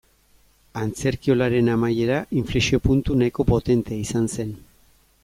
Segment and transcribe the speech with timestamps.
[0.83, 4.57] Antzerkiolaren amaiera inflexio-puntu nahiko potentea izan zen.